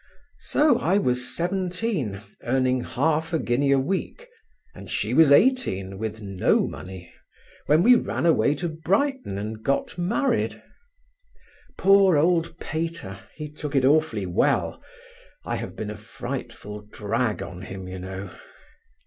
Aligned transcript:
So 0.39 0.79
I 0.79 0.97
was 0.97 1.27
seventeen, 1.37 2.21
earning 2.41 2.81
half 2.83 3.33
a 3.33 3.37
guinea 3.37 3.69
a 3.71 3.77
week, 3.77 4.27
and 4.73 4.89
she 4.89 5.13
was 5.13 5.31
eighteen, 5.31 5.99
with 5.99 6.23
no 6.23 6.65
money, 6.67 7.13
when 7.67 7.83
we 7.83 7.93
ran 7.93 8.25
away 8.25 8.55
to 8.55 8.67
Brighton 8.67 9.37
and 9.37 9.61
got 9.61 9.99
married. 9.99 10.59
Poor 11.77 12.17
old 12.17 12.57
Pater, 12.59 13.19
he 13.35 13.47
took 13.47 13.75
it 13.75 13.85
awfully 13.85 14.25
well, 14.25 14.81
I 15.45 15.57
have 15.57 15.75
been 15.75 15.91
a 15.91 15.97
frightful 15.97 16.81
drag 16.87 17.43
on 17.43 17.61
him, 17.61 17.87
you 17.87 17.99
know. 17.99 18.31